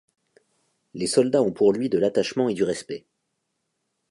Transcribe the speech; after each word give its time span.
Les 0.95 1.05
soldats 1.05 1.43
ont 1.43 1.51
pour 1.51 1.73
lui 1.73 1.87
de 1.87 1.99
l'attachement 1.99 2.49
et 2.49 2.55
du 2.55 2.63
respect. 2.63 3.05